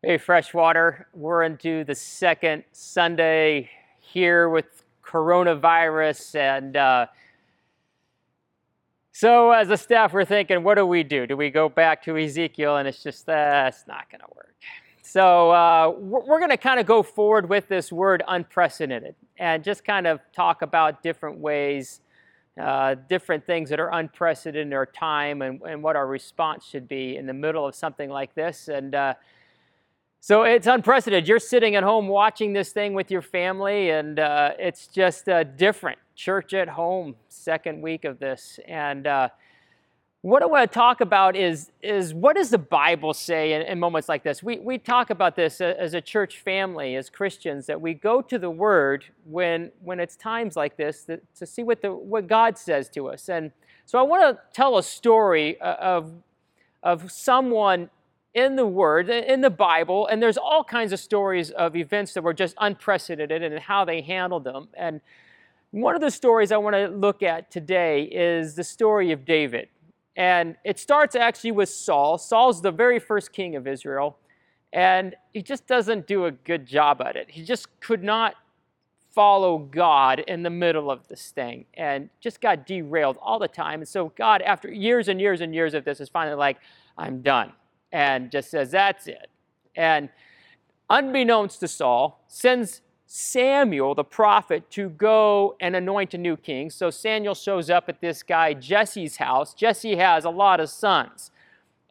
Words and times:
Hey, 0.00 0.16
Freshwater. 0.16 1.08
We're 1.12 1.42
into 1.42 1.82
the 1.82 1.96
second 1.96 2.62
Sunday 2.70 3.68
here 3.98 4.48
with 4.48 4.84
coronavirus. 5.04 6.36
And 6.36 6.76
uh, 6.76 7.06
so, 9.10 9.50
as 9.50 9.70
a 9.70 9.76
staff, 9.76 10.12
we're 10.12 10.24
thinking, 10.24 10.62
what 10.62 10.76
do 10.76 10.86
we 10.86 11.02
do? 11.02 11.26
Do 11.26 11.36
we 11.36 11.50
go 11.50 11.68
back 11.68 12.04
to 12.04 12.16
Ezekiel? 12.16 12.76
And 12.76 12.86
it's 12.86 13.02
just, 13.02 13.26
that's 13.26 13.80
uh, 13.80 13.92
not 13.92 14.08
going 14.08 14.20
to 14.20 14.28
work. 14.36 14.54
So, 15.02 15.50
uh, 15.50 15.92
we're 15.98 16.38
going 16.38 16.50
to 16.50 16.56
kind 16.56 16.78
of 16.78 16.86
go 16.86 17.02
forward 17.02 17.48
with 17.48 17.66
this 17.66 17.90
word 17.90 18.22
unprecedented 18.28 19.16
and 19.36 19.64
just 19.64 19.84
kind 19.84 20.06
of 20.06 20.20
talk 20.32 20.62
about 20.62 21.02
different 21.02 21.40
ways. 21.40 22.02
Uh, 22.56 22.94
different 23.08 23.46
things 23.46 23.70
that 23.70 23.78
are 23.78 23.90
unprecedented 23.90 24.66
in 24.66 24.72
our 24.72 24.86
time 24.86 25.42
and, 25.42 25.60
and, 25.62 25.80
what 25.80 25.94
our 25.94 26.08
response 26.08 26.64
should 26.64 26.88
be 26.88 27.16
in 27.16 27.24
the 27.24 27.32
middle 27.32 27.64
of 27.64 27.72
something 27.72 28.10
like 28.10 28.34
this. 28.34 28.66
And 28.66 28.96
uh, 28.96 29.14
so 30.20 30.42
it's 30.42 30.66
unprecedented. 30.66 31.28
You're 31.28 31.38
sitting 31.38 31.76
at 31.76 31.84
home 31.84 32.08
watching 32.08 32.52
this 32.52 32.72
thing 32.72 32.92
with 32.92 33.10
your 33.10 33.22
family, 33.22 33.90
and 33.90 34.18
uh, 34.18 34.52
it's 34.58 34.88
just 34.88 35.28
uh, 35.28 35.44
different. 35.44 35.98
Church 36.16 36.52
at 36.54 36.68
home, 36.68 37.14
second 37.28 37.80
week 37.80 38.04
of 38.04 38.18
this. 38.18 38.58
And 38.66 39.06
uh, 39.06 39.28
what 40.22 40.42
I 40.42 40.46
want 40.46 40.68
to 40.68 40.74
talk 40.74 41.00
about 41.00 41.36
is, 41.36 41.70
is 41.80 42.12
what 42.12 42.34
does 42.34 42.50
the 42.50 42.58
Bible 42.58 43.14
say 43.14 43.52
in, 43.52 43.62
in, 43.62 43.78
moments 43.78 44.08
like 44.08 44.24
this? 44.24 44.42
We, 44.42 44.58
we 44.58 44.76
talk 44.76 45.10
about 45.10 45.36
this 45.36 45.60
as 45.60 45.94
a 45.94 46.00
church 46.00 46.40
family, 46.40 46.96
as 46.96 47.08
Christians, 47.08 47.66
that 47.66 47.80
we 47.80 47.94
go 47.94 48.20
to 48.22 48.38
the 48.40 48.50
Word 48.50 49.04
when, 49.24 49.70
when 49.80 50.00
it's 50.00 50.16
times 50.16 50.56
like 50.56 50.76
this 50.76 51.04
that, 51.04 51.22
to 51.36 51.46
see 51.46 51.62
what, 51.62 51.80
the, 51.80 51.94
what 51.94 52.26
God 52.26 52.58
says 52.58 52.88
to 52.90 53.08
us. 53.08 53.28
And 53.28 53.52
so 53.86 54.00
I 54.00 54.02
want 54.02 54.22
to 54.22 54.42
tell 54.52 54.76
a 54.76 54.82
story 54.82 55.60
uh, 55.60 55.74
of, 55.74 56.12
of 56.82 57.12
someone 57.12 57.88
in 58.38 58.54
the 58.54 58.66
Word, 58.66 59.10
in 59.10 59.40
the 59.40 59.50
Bible, 59.50 60.06
and 60.06 60.22
there's 60.22 60.36
all 60.36 60.62
kinds 60.62 60.92
of 60.92 61.00
stories 61.00 61.50
of 61.50 61.74
events 61.74 62.12
that 62.14 62.22
were 62.22 62.32
just 62.32 62.54
unprecedented 62.58 63.42
and 63.42 63.58
how 63.58 63.84
they 63.84 64.00
handled 64.00 64.44
them. 64.44 64.68
And 64.74 65.00
one 65.72 65.96
of 65.96 66.00
the 66.00 66.10
stories 66.10 66.52
I 66.52 66.56
want 66.58 66.76
to 66.76 66.86
look 66.86 67.22
at 67.22 67.50
today 67.50 68.04
is 68.04 68.54
the 68.54 68.62
story 68.62 69.10
of 69.10 69.24
David. 69.24 69.68
And 70.16 70.56
it 70.64 70.78
starts 70.78 71.16
actually 71.16 71.50
with 71.52 71.68
Saul. 71.68 72.16
Saul's 72.16 72.62
the 72.62 72.70
very 72.70 73.00
first 73.00 73.32
king 73.32 73.56
of 73.56 73.66
Israel, 73.66 74.18
and 74.72 75.16
he 75.32 75.42
just 75.42 75.66
doesn't 75.66 76.06
do 76.06 76.26
a 76.26 76.30
good 76.30 76.64
job 76.64 77.00
at 77.00 77.16
it. 77.16 77.30
He 77.30 77.42
just 77.42 77.66
could 77.80 78.04
not 78.04 78.34
follow 79.14 79.58
God 79.58 80.20
in 80.20 80.44
the 80.44 80.50
middle 80.50 80.92
of 80.92 81.08
this 81.08 81.32
thing 81.32 81.64
and 81.74 82.08
just 82.20 82.40
got 82.40 82.66
derailed 82.68 83.18
all 83.20 83.40
the 83.40 83.48
time. 83.48 83.80
And 83.80 83.88
so, 83.88 84.12
God, 84.16 84.42
after 84.42 84.70
years 84.70 85.08
and 85.08 85.20
years 85.20 85.40
and 85.40 85.52
years 85.52 85.74
of 85.74 85.84
this, 85.84 86.00
is 86.00 86.08
finally 86.08 86.36
like, 86.36 86.58
I'm 86.96 87.20
done 87.20 87.52
and 87.92 88.30
just 88.30 88.50
says, 88.50 88.70
That's 88.70 89.06
it. 89.06 89.28
And 89.76 90.08
unbeknownst 90.90 91.60
to 91.60 91.68
Saul, 91.68 92.24
sends 92.28 92.80
Samuel, 93.06 93.94
the 93.94 94.04
prophet, 94.04 94.70
to 94.72 94.90
go 94.90 95.56
and 95.60 95.74
anoint 95.74 96.12
a 96.14 96.18
new 96.18 96.36
king. 96.36 96.68
So 96.68 96.90
Samuel 96.90 97.34
shows 97.34 97.70
up 97.70 97.88
at 97.88 98.00
this 98.00 98.22
guy 98.22 98.52
Jesse's 98.52 99.16
house. 99.16 99.54
Jesse 99.54 99.96
has 99.96 100.24
a 100.24 100.30
lot 100.30 100.60
of 100.60 100.68
sons. 100.68 101.30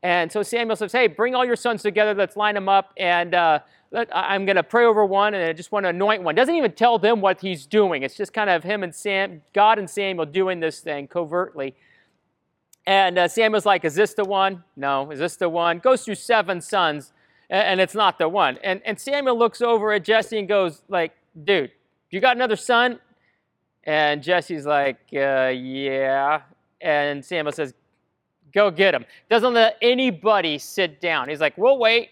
And 0.04 0.32
so 0.32 0.44
Samuel 0.44 0.76
says, 0.76 0.92
Hey, 0.92 1.08
bring 1.08 1.34
all 1.34 1.44
your 1.44 1.56
sons 1.56 1.82
together, 1.82 2.14
let's 2.14 2.38
line 2.38 2.54
them 2.54 2.70
up, 2.70 2.94
and 2.98 3.34
uh, 3.34 3.60
let, 3.92 4.10
I'm 4.16 4.46
going 4.46 4.58
to 4.58 4.64
pray 4.64 4.86
over 4.86 5.06
one, 5.06 5.34
and 5.34 5.44
I 5.44 5.54
just 5.54 5.72
want 5.72 5.86
to 5.86 5.90
anoint 5.90 6.24
one. 6.24 6.36
Doesn't 6.36 6.56
even 6.56 6.74
tell 6.74 7.00
them 7.00 7.22
what 7.22 7.42
he's 7.42 7.66
doing. 7.66 8.04
It's 8.04 8.16
just 8.16 8.34
kind 8.34 8.50
of 8.50 8.64
him 8.64 8.84
and 8.84 8.94
Sam, 8.94 9.42
God 9.54 9.80
and 9.80 9.90
Samuel 9.90 10.26
doing 10.26 10.60
this 10.60 10.82
thing 10.82 11.08
covertly. 11.08 11.74
And 12.88 13.20
uh, 13.20 13.28
Samuel's 13.28 13.66
like, 13.66 13.84
Is 13.84 13.94
this 13.94 14.14
the 14.14 14.24
one? 14.24 14.64
No. 14.78 15.12
Is 15.12 15.20
this 15.20 15.36
the 15.36 15.50
one? 15.50 15.80
Goes 15.80 16.04
through 16.04 16.16
seven 16.16 16.62
sons, 16.62 17.12
and, 17.50 17.68
and 17.68 17.82
it's 17.82 17.94
not 17.94 18.18
the 18.18 18.30
one. 18.30 18.58
And, 18.64 18.82
and 18.86 19.00
Samuel 19.00 19.38
looks 19.38 19.62
over 19.62 19.92
at 19.92 20.06
Jesse 20.06 20.40
and 20.40 20.48
goes, 20.48 20.82
like, 20.88 21.12
Dude, 21.44 21.72
you 22.10 22.22
got 22.22 22.38
another 22.38 22.56
son? 22.56 23.00
And 23.84 24.24
Jesse's 24.24 24.66
like, 24.66 25.00
uh, 25.14 25.52
Yeah. 25.54 26.42
And 26.80 27.24
Samuel 27.24 27.52
says, 27.52 27.74
Go 28.54 28.72
get 28.72 28.96
him. 28.96 29.06
Doesn't 29.30 29.54
let 29.54 29.78
anybody 29.82 30.58
sit 30.58 31.02
down. 31.02 31.28
He's 31.28 31.42
like, 31.42 31.58
We'll 31.58 31.78
wait. 31.78 32.12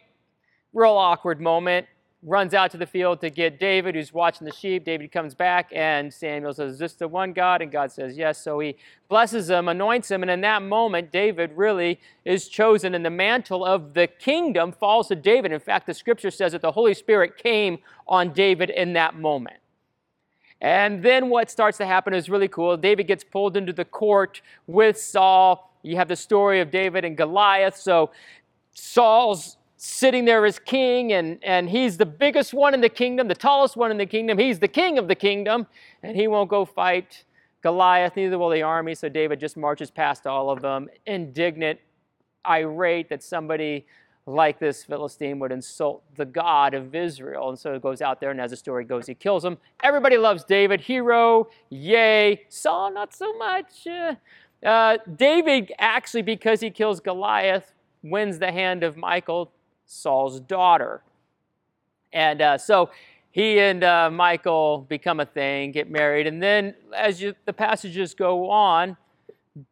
Real 0.73 0.91
awkward 0.91 1.39
moment 1.39 1.87
runs 2.25 2.55
out 2.55 2.71
to 2.71 2.77
the 2.77 2.87
field 2.87 3.21
to 3.21 3.29
get 3.29 3.59
David, 3.59 3.93
who's 3.93 4.11
watching 4.11 4.45
the 4.45 4.53
sheep. 4.53 4.83
David 4.83 5.11
comes 5.11 5.35
back, 5.35 5.69
and 5.71 6.11
Samuel 6.11 6.53
says, 6.53 6.73
Is 6.73 6.79
this 6.79 6.93
the 6.93 7.07
one 7.07 7.31
God? 7.33 7.61
And 7.61 7.71
God 7.71 7.91
says, 7.91 8.17
Yes. 8.17 8.41
So 8.41 8.59
he 8.59 8.75
blesses 9.07 9.49
him, 9.49 9.69
anoints 9.69 10.09
him, 10.09 10.23
and 10.23 10.31
in 10.31 10.41
that 10.41 10.63
moment, 10.63 11.11
David 11.11 11.51
really 11.55 11.99
is 12.25 12.49
chosen, 12.49 12.95
and 12.95 13.05
the 13.05 13.11
mantle 13.11 13.63
of 13.63 13.93
the 13.93 14.07
kingdom 14.07 14.71
falls 14.71 15.07
to 15.09 15.15
David. 15.15 15.51
In 15.51 15.59
fact, 15.59 15.85
the 15.85 15.93
scripture 15.93 16.31
says 16.31 16.53
that 16.53 16.61
the 16.61 16.71
Holy 16.71 16.95
Spirit 16.95 17.37
came 17.37 17.77
on 18.07 18.33
David 18.33 18.71
in 18.71 18.93
that 18.93 19.15
moment. 19.15 19.57
And 20.61 21.03
then 21.03 21.29
what 21.29 21.51
starts 21.51 21.77
to 21.77 21.85
happen 21.85 22.13
is 22.13 22.27
really 22.27 22.47
cool. 22.47 22.75
David 22.75 23.05
gets 23.05 23.23
pulled 23.23 23.55
into 23.55 23.71
the 23.71 23.85
court 23.85 24.41
with 24.65 24.97
Saul. 24.97 25.71
You 25.83 25.97
have 25.97 26.07
the 26.07 26.15
story 26.15 26.59
of 26.59 26.71
David 26.71 27.05
and 27.05 27.15
Goliath. 27.15 27.75
So 27.75 28.09
Saul's 28.73 29.57
sitting 29.85 30.25
there 30.25 30.45
as 30.45 30.57
king, 30.57 31.13
and, 31.13 31.37
and 31.43 31.69
he's 31.69 31.97
the 31.97 32.05
biggest 32.05 32.53
one 32.53 32.73
in 32.73 32.81
the 32.81 32.89
kingdom, 32.89 33.27
the 33.27 33.35
tallest 33.35 33.77
one 33.77 33.91
in 33.91 33.97
the 33.97 34.05
kingdom. 34.05 34.37
He's 34.37 34.59
the 34.59 34.67
king 34.67 34.97
of 34.97 35.07
the 35.07 35.15
kingdom, 35.15 35.67
and 36.01 36.17
he 36.17 36.27
won't 36.27 36.49
go 36.49 36.65
fight 36.65 37.23
Goliath, 37.61 38.15
neither 38.15 38.37
will 38.37 38.49
the 38.49 38.63
army. 38.63 38.95
So 38.95 39.09
David 39.09 39.39
just 39.39 39.57
marches 39.57 39.91
past 39.91 40.25
all 40.25 40.49
of 40.49 40.61
them, 40.61 40.89
indignant, 41.05 41.79
irate 42.47 43.09
that 43.09 43.23
somebody 43.23 43.85
like 44.27 44.59
this 44.59 44.83
Philistine 44.83 45.37
would 45.39 45.51
insult 45.51 46.03
the 46.15 46.25
God 46.25 46.73
of 46.73 46.95
Israel. 46.95 47.49
And 47.49 47.59
so 47.59 47.73
he 47.73 47.79
goes 47.79 48.01
out 48.01 48.19
there, 48.19 48.31
and 48.31 48.41
as 48.41 48.51
the 48.51 48.57
story 48.57 48.85
goes, 48.85 49.05
he 49.05 49.13
kills 49.13 49.45
him. 49.45 49.57
Everybody 49.83 50.17
loves 50.17 50.43
David, 50.43 50.81
hero, 50.81 51.47
yay. 51.69 52.41
Saul, 52.49 52.91
not 52.91 53.13
so 53.13 53.35
much. 53.37 53.85
Uh, 53.85 54.15
uh, 54.65 54.97
David, 55.15 55.71
actually, 55.77 56.23
because 56.23 56.59
he 56.59 56.71
kills 56.71 56.99
Goliath, 56.99 57.71
wins 58.01 58.39
the 58.39 58.51
hand 58.51 58.83
of 58.83 58.97
Michal 58.97 59.51
Saul's 59.85 60.39
daughter. 60.39 61.01
And 62.11 62.41
uh, 62.41 62.57
so 62.57 62.89
he 63.31 63.59
and 63.59 63.83
uh, 63.83 64.09
Michal 64.09 64.85
become 64.87 65.19
a 65.19 65.25
thing, 65.25 65.71
get 65.71 65.89
married, 65.89 66.27
and 66.27 66.41
then 66.41 66.73
as 66.95 67.21
you, 67.21 67.35
the 67.45 67.53
passages 67.53 68.13
go 68.13 68.49
on, 68.49 68.95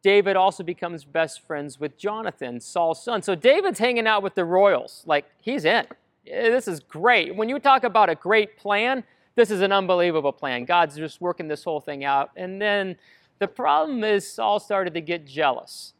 David 0.02 0.36
also 0.36 0.62
becomes 0.62 1.04
best 1.04 1.46
friends 1.46 1.78
with 1.78 1.96
Jonathan, 1.98 2.60
Saul's 2.60 3.02
son. 3.02 3.22
So 3.22 3.34
David's 3.34 3.78
hanging 3.78 4.06
out 4.06 4.22
with 4.22 4.34
the 4.34 4.44
royals. 4.44 5.02
Like, 5.06 5.26
he's 5.40 5.64
in. 5.64 5.86
This 6.24 6.68
is 6.68 6.80
great. 6.80 7.36
When 7.36 7.50
you 7.50 7.58
talk 7.58 7.84
about 7.84 8.08
a 8.08 8.14
great 8.14 8.56
plan, 8.56 9.04
this 9.34 9.50
is 9.50 9.60
an 9.60 9.72
unbelievable 9.72 10.32
plan. 10.32 10.64
God's 10.64 10.96
just 10.96 11.20
working 11.20 11.48
this 11.48 11.64
whole 11.64 11.80
thing 11.80 12.04
out. 12.04 12.30
And 12.36 12.60
then 12.60 12.96
the 13.40 13.48
problem 13.48 14.04
is 14.04 14.30
Saul 14.30 14.58
started 14.58 14.94
to 14.94 15.00
get 15.02 15.26
jealous 15.26 15.92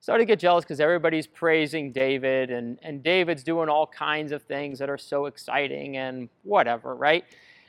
started 0.00 0.22
to 0.22 0.26
get 0.26 0.38
jealous 0.38 0.64
because 0.64 0.80
everybody's 0.80 1.26
praising 1.26 1.92
David, 1.92 2.50
and, 2.50 2.78
and 2.82 3.02
David's 3.02 3.42
doing 3.42 3.68
all 3.68 3.86
kinds 3.86 4.32
of 4.32 4.42
things 4.42 4.78
that 4.78 4.88
are 4.88 4.98
so 4.98 5.26
exciting 5.26 5.98
and 5.98 6.28
whatever, 6.42 6.94
right? 6.94 7.24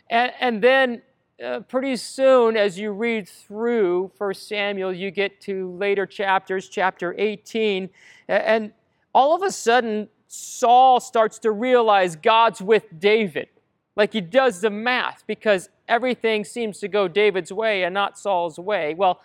And, 0.10 0.32
and 0.40 0.62
then 0.62 1.02
uh, 1.44 1.60
pretty 1.62 1.98
soon, 1.98 2.56
as 2.56 2.80
you 2.80 2.92
read 2.92 3.28
through 3.28 4.12
1 4.18 4.34
Samuel, 4.34 4.94
you 4.94 5.12
get 5.12 5.42
to 5.42 5.72
later 5.76 6.06
chapters, 6.06 6.70
chapter 6.70 7.14
18, 7.18 7.90
and 8.28 8.72
all 9.14 9.36
of 9.36 9.44
a 9.44 9.52
sudden, 9.52 10.08
Saul 10.28 11.02
starts 11.02 11.40
to 11.40 11.52
realize 11.52 12.16
God's 12.16 12.62
with 12.62 12.86
David. 12.98 13.50
Like 13.98 14.14
he 14.14 14.22
does 14.22 14.62
the 14.62 14.70
math 14.70 15.24
because 15.28 15.70
everything 15.90 16.46
seems 16.46 16.80
to 16.80 16.88
go 16.88 17.10
David's 17.10 17.52
way 17.52 17.84
and 17.84 17.94
not 17.94 18.18
Saul's 18.18 18.58
way. 18.58 18.94
Well, 18.94 19.20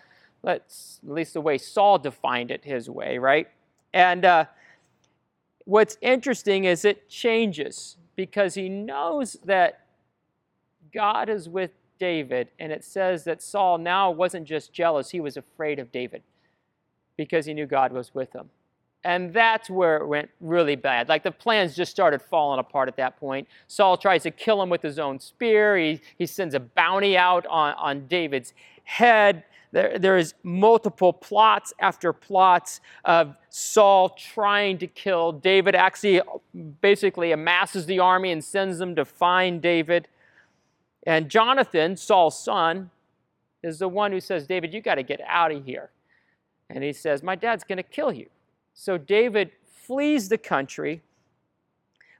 that's 0.47 1.01
at 1.05 1.13
least 1.13 1.33
the 1.33 1.41
way 1.41 1.57
Saul 1.57 1.99
defined 1.99 2.51
it 2.51 2.63
his 2.63 2.89
way, 2.89 3.17
right? 3.17 3.49
And 3.93 4.23
uh, 4.23 4.45
what's 5.65 5.97
interesting 5.99 6.63
is 6.63 6.85
it 6.85 7.09
changes 7.09 7.97
because 8.15 8.53
he 8.53 8.69
knows 8.69 9.33
that 9.43 9.81
God 10.93 11.27
is 11.27 11.49
with 11.49 11.71
David, 11.99 12.47
and 12.59 12.71
it 12.71 12.85
says 12.85 13.25
that 13.25 13.41
Saul 13.43 13.77
now 13.77 14.09
wasn't 14.09 14.47
just 14.47 14.71
jealous, 14.71 15.09
he 15.09 15.19
was 15.19 15.35
afraid 15.35 15.79
of 15.79 15.91
David 15.91 16.23
because 17.17 17.45
he 17.45 17.53
knew 17.53 17.65
God 17.65 17.91
was 17.91 18.15
with 18.15 18.31
him. 18.33 18.49
And 19.03 19.33
that's 19.33 19.69
where 19.69 19.97
it 19.97 20.07
went 20.07 20.29
really 20.39 20.77
bad. 20.77 21.09
Like 21.09 21.23
the 21.23 21.31
plans 21.31 21.75
just 21.75 21.91
started 21.91 22.21
falling 22.21 22.59
apart 22.59 22.87
at 22.87 22.95
that 22.97 23.19
point. 23.19 23.49
Saul 23.67 23.97
tries 23.97 24.23
to 24.23 24.31
kill 24.31 24.61
him 24.61 24.69
with 24.69 24.81
his 24.81 24.97
own 24.97 25.19
spear. 25.19 25.77
He, 25.77 25.99
he 26.17 26.25
sends 26.25 26.55
a 26.55 26.59
bounty 26.59 27.17
out 27.17 27.45
on, 27.47 27.73
on 27.73 28.07
David's 28.07 28.53
head. 28.85 29.43
There, 29.71 29.99
there 29.99 30.17
is 30.17 30.33
multiple 30.43 31.11
plots 31.11 31.73
after 31.79 32.13
plots 32.13 32.79
of 33.03 33.35
Saul 33.49 34.09
trying 34.09 34.77
to 34.79 34.87
kill 34.87 35.31
David. 35.31 35.75
Actually, 35.75 36.21
basically 36.81 37.31
amasses 37.31 37.85
the 37.85 37.99
army 37.99 38.31
and 38.31 38.43
sends 38.43 38.77
them 38.77 38.95
to 38.95 39.05
find 39.05 39.61
David. 39.61 40.07
And 41.05 41.29
Jonathan, 41.29 41.95
Saul's 41.97 42.39
son, 42.39 42.91
is 43.63 43.79
the 43.79 43.87
one 43.87 44.11
who 44.11 44.19
says, 44.19 44.47
David, 44.47 44.73
you 44.73 44.81
got 44.81 44.95
to 44.95 45.03
get 45.03 45.19
out 45.27 45.51
of 45.51 45.65
here. 45.65 45.89
And 46.69 46.83
he 46.83 46.93
says, 46.93 47.23
My 47.23 47.35
dad's 47.35 47.63
going 47.63 47.77
to 47.77 47.83
kill 47.83 48.11
you. 48.11 48.27
So 48.73 48.97
David 48.97 49.51
flees 49.65 50.29
the 50.29 50.37
country, 50.37 51.01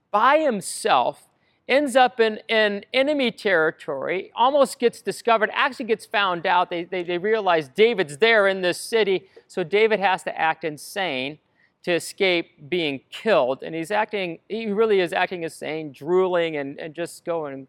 by 0.09 0.39
himself, 0.39 1.26
ends 1.67 1.95
up 1.95 2.19
in, 2.19 2.39
in 2.47 2.85
enemy 2.93 3.31
territory, 3.31 4.31
almost 4.35 4.79
gets 4.79 5.01
discovered, 5.01 5.49
actually 5.53 5.85
gets 5.85 6.05
found 6.05 6.45
out. 6.45 6.69
They, 6.69 6.85
they, 6.85 7.03
they 7.03 7.17
realize 7.17 7.67
David's 7.67 8.17
there 8.17 8.47
in 8.47 8.61
this 8.61 8.79
city, 8.79 9.27
so 9.47 9.63
David 9.63 9.99
has 9.99 10.23
to 10.23 10.39
act 10.39 10.63
insane 10.63 11.39
to 11.83 11.93
escape 11.93 12.69
being 12.69 13.01
killed. 13.09 13.63
And 13.63 13.73
he's 13.75 13.91
acting, 13.91 14.39
he 14.49 14.67
really 14.67 14.99
is 14.99 15.13
acting 15.13 15.43
insane, 15.43 15.91
drooling 15.91 16.57
and, 16.57 16.79
and 16.79 16.93
just 16.93 17.23
going 17.25 17.67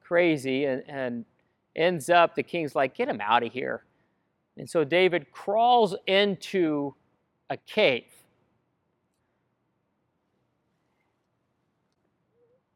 crazy. 0.00 0.64
And, 0.64 0.82
and 0.88 1.24
ends 1.76 2.10
up, 2.10 2.34
the 2.34 2.42
king's 2.42 2.74
like, 2.74 2.94
get 2.94 3.08
him 3.08 3.20
out 3.20 3.42
of 3.42 3.52
here. 3.52 3.84
And 4.56 4.68
so 4.68 4.84
David 4.84 5.30
crawls 5.32 5.94
into 6.06 6.94
a 7.48 7.56
cave. 7.56 8.04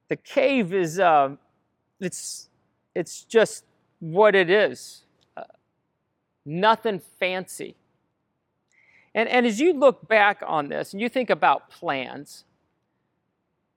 The 0.08 0.16
cave 0.16 0.72
is, 0.72 0.98
uh, 0.98 1.36
it's, 2.00 2.48
it's 2.94 3.24
just 3.24 3.64
what 4.00 4.34
it 4.34 4.50
is. 4.50 5.02
Uh, 5.36 5.44
nothing 6.44 7.00
fancy. 7.18 7.76
And, 9.14 9.28
and 9.28 9.46
as 9.46 9.60
you 9.60 9.72
look 9.72 10.08
back 10.08 10.42
on 10.46 10.68
this 10.68 10.92
and 10.92 11.00
you 11.00 11.08
think 11.08 11.30
about 11.30 11.70
plans, 11.70 12.44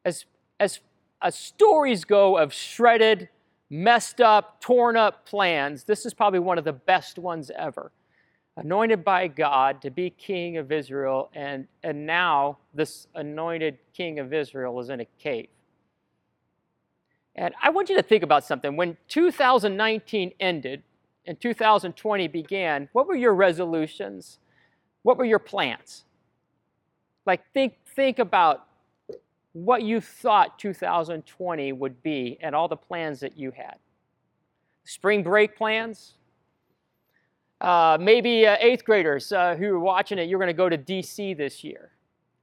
as, 0.03 0.25
as, 0.59 0.79
as 1.21 1.35
stories 1.35 2.05
go 2.05 2.37
of 2.37 2.53
shredded, 2.53 3.29
messed 3.69 4.19
up, 4.19 4.59
torn 4.61 4.97
up 4.97 5.25
plans, 5.25 5.83
this 5.83 6.05
is 6.05 6.13
probably 6.13 6.39
one 6.39 6.57
of 6.57 6.63
the 6.63 6.73
best 6.73 7.19
ones 7.19 7.51
ever. 7.55 7.91
Anointed 8.55 9.03
by 9.03 9.27
God 9.27 9.83
to 9.83 9.91
be 9.91 10.09
king 10.09 10.57
of 10.57 10.71
Israel, 10.71 11.29
and, 11.35 11.67
and 11.83 12.07
now 12.07 12.57
this 12.73 13.07
anointed 13.13 13.77
king 13.93 14.17
of 14.17 14.33
Israel 14.33 14.79
is 14.79 14.89
in 14.89 15.01
a 15.01 15.05
cave. 15.19 15.49
And 17.37 17.53
I 17.61 17.69
want 17.69 17.89
you 17.89 17.95
to 17.95 18.03
think 18.03 18.23
about 18.23 18.43
something. 18.43 18.75
When 18.75 18.97
2019 19.09 20.33
ended 20.39 20.83
and 21.25 21.39
2020 21.39 22.27
began, 22.27 22.89
what 22.93 23.07
were 23.07 23.15
your 23.15 23.35
resolutions? 23.35 24.39
What 25.03 25.17
were 25.17 25.25
your 25.25 25.39
plans? 25.39 26.05
Like, 27.25 27.41
think, 27.53 27.75
think 27.95 28.19
about 28.19 28.67
what 29.53 29.83
you 29.83 30.01
thought 30.01 30.57
2020 30.57 31.73
would 31.73 32.01
be 32.01 32.37
and 32.41 32.55
all 32.55 32.67
the 32.67 32.75
plans 32.75 33.19
that 33.19 33.37
you 33.37 33.51
had. 33.51 33.75
Spring 34.85 35.21
break 35.21 35.55
plans? 35.55 36.13
Uh, 37.59 37.97
maybe 37.99 38.47
uh, 38.47 38.55
eighth 38.59 38.85
graders 38.85 39.31
uh, 39.31 39.55
who 39.55 39.67
are 39.67 39.79
watching 39.79 40.17
it, 40.17 40.29
you're 40.29 40.39
going 40.39 40.47
to 40.47 40.53
go 40.53 40.69
to 40.69 40.77
DC 40.77 41.35
this 41.35 41.63
year. 41.63 41.91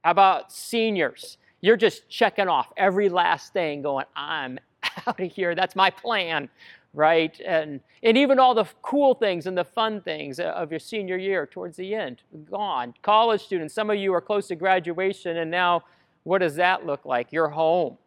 How 0.03 0.11
about 0.11 0.51
seniors? 0.51 1.37
You're 1.61 1.77
just 1.77 2.07
checking 2.09 2.47
off 2.47 2.71
every 2.77 3.09
last 3.09 3.53
thing, 3.53 3.81
going, 3.81 4.05
I'm 4.15 4.59
out 5.07 5.19
of 5.19 5.31
here. 5.31 5.55
That's 5.55 5.75
my 5.75 5.89
plan 5.89 6.49
right? 6.95 7.39
And, 7.45 7.81
and 8.01 8.17
even 8.17 8.39
all 8.39 8.55
the 8.55 8.65
cool 8.81 9.13
things 9.13 9.45
and 9.45 9.57
the 9.57 9.65
fun 9.65 10.01
things 10.01 10.39
of 10.39 10.71
your 10.71 10.79
senior 10.79 11.17
year 11.17 11.45
towards 11.45 11.77
the 11.77 11.93
end, 11.93 12.21
gone. 12.49 12.93
College 13.01 13.43
students, 13.43 13.73
some 13.73 13.89
of 13.89 13.97
you 13.97 14.13
are 14.13 14.21
close 14.21 14.47
to 14.47 14.55
graduation, 14.55 15.37
and 15.37 15.51
now 15.51 15.83
what 16.23 16.39
does 16.39 16.55
that 16.55 16.85
look 16.85 17.05
like? 17.05 17.31
You're 17.31 17.49
home. 17.49 17.97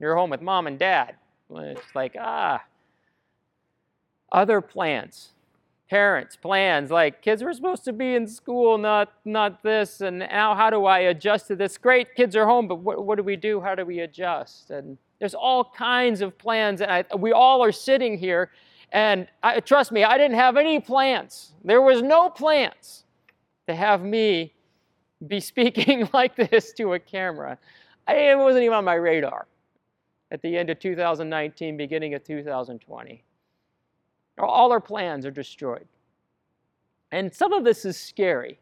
You're 0.00 0.16
home 0.16 0.30
with 0.30 0.40
mom 0.40 0.66
and 0.66 0.78
dad. 0.78 1.14
It's 1.54 1.94
like, 1.94 2.16
ah. 2.18 2.62
Other 4.32 4.62
plans, 4.62 5.32
parents' 5.90 6.36
plans, 6.36 6.90
like 6.90 7.20
kids 7.20 7.44
were 7.44 7.52
supposed 7.52 7.84
to 7.84 7.92
be 7.92 8.14
in 8.14 8.26
school, 8.26 8.78
not, 8.78 9.12
not 9.26 9.62
this, 9.62 10.00
and 10.00 10.20
now 10.20 10.54
how 10.54 10.70
do 10.70 10.86
I 10.86 11.00
adjust 11.00 11.48
to 11.48 11.56
this? 11.56 11.76
Great, 11.76 12.14
kids 12.14 12.34
are 12.34 12.46
home, 12.46 12.66
but 12.66 12.76
what, 12.76 13.04
what 13.04 13.16
do 13.16 13.22
we 13.22 13.36
do? 13.36 13.60
How 13.60 13.74
do 13.74 13.84
we 13.84 14.00
adjust? 14.00 14.70
And 14.70 14.96
there's 15.22 15.34
all 15.34 15.62
kinds 15.64 16.20
of 16.20 16.36
plans, 16.36 16.80
and 16.80 16.90
I, 16.90 17.04
we 17.16 17.30
all 17.30 17.62
are 17.62 17.70
sitting 17.70 18.18
here. 18.18 18.50
And 18.90 19.28
I, 19.40 19.60
trust 19.60 19.92
me, 19.92 20.02
I 20.02 20.18
didn't 20.18 20.34
have 20.34 20.56
any 20.56 20.80
plans. 20.80 21.52
There 21.62 21.80
was 21.80 22.02
no 22.02 22.28
plans 22.28 23.04
to 23.68 23.74
have 23.76 24.02
me 24.02 24.52
be 25.28 25.38
speaking 25.52 26.08
like 26.12 26.34
this 26.34 26.72
to 26.72 26.94
a 26.94 26.98
camera. 26.98 27.56
I, 28.08 28.14
it 28.14 28.36
wasn't 28.36 28.64
even 28.64 28.74
on 28.74 28.84
my 28.84 28.94
radar 28.94 29.46
at 30.32 30.42
the 30.42 30.58
end 30.58 30.70
of 30.70 30.80
2019, 30.80 31.76
beginning 31.76 32.14
of 32.14 32.24
2020. 32.24 33.22
All 34.40 34.72
our 34.72 34.80
plans 34.80 35.24
are 35.24 35.30
destroyed. 35.30 35.86
And 37.12 37.32
some 37.32 37.52
of 37.52 37.62
this 37.62 37.84
is 37.84 37.96
scary. 37.96 38.58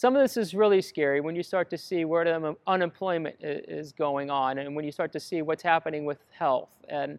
Some 0.00 0.16
of 0.16 0.22
this 0.22 0.38
is 0.38 0.54
really 0.54 0.80
scary 0.80 1.20
when 1.20 1.36
you 1.36 1.42
start 1.42 1.68
to 1.68 1.76
see 1.76 2.06
where 2.06 2.24
the 2.24 2.56
unemployment 2.66 3.36
is 3.42 3.92
going 3.92 4.30
on 4.30 4.56
and 4.56 4.74
when 4.74 4.86
you 4.86 4.92
start 4.92 5.12
to 5.12 5.20
see 5.20 5.42
what's 5.42 5.62
happening 5.62 6.06
with 6.06 6.16
health 6.30 6.70
and 6.88 7.18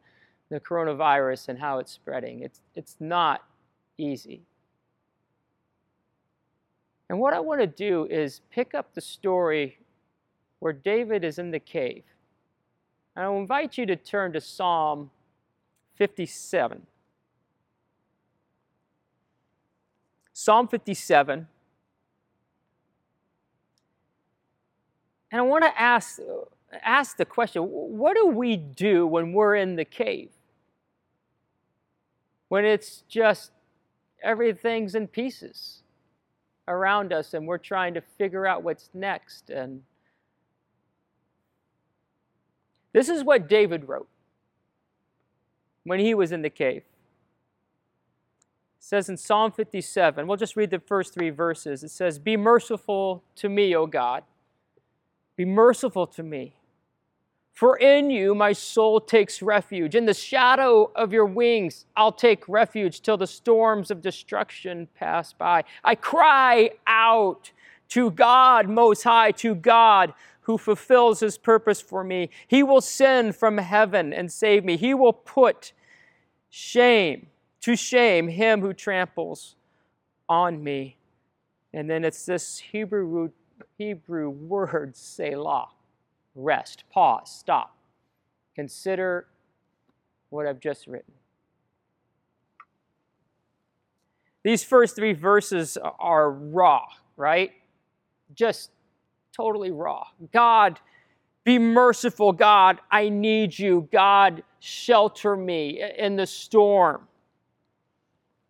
the 0.50 0.60
coronavirus 0.60 1.50
and 1.50 1.60
how 1.60 1.78
it's 1.78 1.92
spreading. 1.92 2.40
It's, 2.40 2.60
it's 2.74 2.96
not 3.00 3.44
easy. 4.00 4.42
And 7.08 7.20
what 7.20 7.36
I 7.36 7.40
want 7.40 7.62
to 7.62 7.68
do 7.68 8.08
is 8.10 8.42
pick 8.52 8.74
up 8.74 8.96
the 8.96 9.02
story 9.02 9.78
where 10.58 10.74
David 10.74 11.24
is 11.24 11.38
in 11.38 11.52
the 11.52 11.60
cave. 11.60 12.02
And 13.16 13.26
I'll 13.26 13.38
invite 13.38 13.78
you 13.78 13.86
to 13.86 13.96
turn 13.96 14.34
to 14.34 14.42
Psalm 14.42 15.12
57. 16.00 16.88
Psalm 20.34 20.68
57 20.68 21.46
And 25.32 25.40
I 25.40 25.44
want 25.44 25.64
to 25.64 25.82
ask, 25.82 26.20
ask 26.84 27.18
the 27.18 27.26
question 27.26 27.64
what 27.64 28.16
do 28.16 28.28
we 28.28 28.58
do 28.58 29.08
when 29.08 29.32
we're 29.32 29.56
in 29.56 29.76
the 29.78 29.86
cave? 29.86 30.30
When 32.50 32.66
it's 32.66 33.04
just 33.08 33.52
everything's 34.22 34.94
in 34.94 35.08
pieces 35.08 35.84
around 36.68 37.14
us 37.14 37.34
and 37.34 37.48
we're 37.48 37.58
trying 37.58 37.94
to 37.94 38.02
figure 38.02 38.46
out 38.46 38.62
what's 38.62 38.90
next. 38.94 39.50
And 39.50 39.84
this 42.92 43.08
is 43.08 43.24
what 43.24 43.48
David 43.48 43.88
wrote 43.88 44.10
when 45.86 46.00
he 46.00 46.14
was 46.14 46.34
in 46.34 46.42
the 46.42 46.50
cave. 46.50 46.84
It 48.78 48.84
says 48.84 49.08
in 49.08 49.16
Psalm 49.16 49.54
57, 49.54 50.28
we'll 50.28 50.36
just 50.36 50.58
read 50.58 50.72
the 50.72 50.80
first 50.80 51.14
three 51.14 51.30
verses. 51.30 51.84
It 51.84 51.92
says, 51.92 52.20
Be 52.20 52.36
merciful 52.36 53.24
to 53.36 53.48
me, 53.48 53.74
O 53.74 53.86
God 53.86 54.24
be 55.42 55.46
merciful 55.46 56.06
to 56.06 56.22
me. 56.22 56.54
For 57.52 57.76
in 57.78 58.12
you 58.12 58.36
my 58.36 58.54
soul 58.54 59.02
takes 59.02 59.42
refuge. 59.42 59.96
In 59.96 60.06
the 60.06 60.14
shadow 60.14 60.92
of 60.96 61.12
your 61.12 61.26
wings 61.26 61.86
I'll 61.98 62.12
take 62.12 62.48
refuge 62.48 63.02
till 63.02 63.18
the 63.18 63.26
storms 63.26 63.90
of 63.90 64.04
destruction 64.04 64.88
pass 64.94 65.34
by. 65.34 65.64
I 65.84 65.96
cry 65.96 66.72
out 66.86 67.52
to 67.90 68.12
God 68.12 68.70
Most 68.70 69.02
High, 69.04 69.32
to 69.32 69.56
God 69.56 70.14
who 70.42 70.60
fulfills 70.60 71.22
his 71.22 71.40
purpose 71.40 71.82
for 71.82 72.04
me. 72.04 72.30
He 72.48 72.62
will 72.62 72.82
send 72.82 73.36
from 73.36 73.58
heaven 73.58 74.14
and 74.14 74.32
save 74.32 74.64
me. 74.64 74.78
He 74.78 74.94
will 74.94 75.14
put 75.14 75.74
shame 76.52 77.28
to 77.62 77.76
shame 77.76 78.28
him 78.28 78.62
who 78.62 78.74
tramples 78.74 79.56
on 80.30 80.64
me. 80.64 80.98
And 81.74 81.90
then 81.90 82.06
it's 82.06 82.28
this 82.28 82.60
Hebrew 82.60 83.06
root 83.06 83.34
Hebrew 83.78 84.30
word 84.30 84.96
selah, 84.96 85.70
rest, 86.36 86.84
pause, 86.92 87.30
stop. 87.30 87.76
Consider 88.56 89.28
what 90.30 90.46
I've 90.48 90.60
just 90.60 90.88
written. 90.88 91.14
These 94.44 94.64
first 94.64 94.96
three 94.96 95.14
verses 95.14 95.78
are 96.00 96.32
raw, 96.32 96.86
right? 97.16 97.52
Just 98.34 98.72
totally 99.36 99.72
raw. 99.72 100.08
God, 100.34 100.80
be 101.44 101.60
merciful. 101.60 102.32
God, 102.32 102.80
I 102.90 103.10
need 103.10 103.58
you. 103.58 103.88
God, 103.92 104.44
shelter 104.60 105.36
me 105.36 105.84
in 105.98 106.16
the 106.16 106.26
storm. 106.26 107.08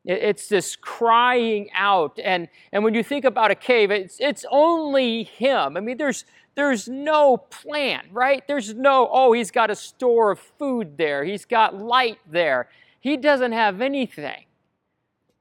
It's 0.03 0.47
this 0.47 0.75
crying 0.75 1.69
out. 1.75 2.19
And, 2.23 2.47
and 2.71 2.83
when 2.83 2.93
you 2.93 3.03
think 3.03 3.23
about 3.23 3.51
a 3.51 3.55
cave, 3.55 3.91
it's, 3.91 4.17
it's 4.19 4.45
only 4.49 5.23
him. 5.23 5.77
I 5.77 5.79
mean, 5.79 5.97
there's, 5.97 6.25
there's 6.55 6.87
no 6.87 7.37
plan, 7.37 8.07
right? 8.11 8.43
There's 8.47 8.73
no, 8.73 9.07
oh, 9.11 9.33
he's 9.33 9.51
got 9.51 9.69
a 9.69 9.75
store 9.75 10.31
of 10.31 10.39
food 10.39 10.97
there, 10.97 11.23
he's 11.23 11.45
got 11.45 11.77
light 11.77 12.19
there. 12.29 12.67
He 12.99 13.17
doesn't 13.17 13.51
have 13.51 13.81
anything. 13.81 14.45